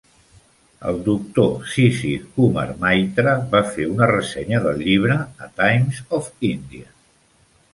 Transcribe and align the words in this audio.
El 0.91 0.95
Dr. 1.07 1.43
Sisir 1.73 2.13
Kumar 2.37 2.65
Maitra 2.85 3.35
va 3.53 3.63
fer 3.75 3.87
una 3.91 4.09
ressenya 4.13 4.63
del 4.65 4.83
llibre 4.87 5.19
a 5.21 5.51
'Times 5.59 6.01
of 6.19 6.33
India'. 6.55 6.91